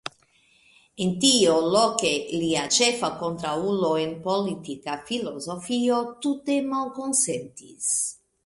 [1.03, 7.97] En tio, Locke, lia ĉefa kontraŭulo en politika filozofio, tute malkonsentis.